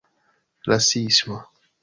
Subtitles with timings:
[0.67, 1.37] rasisma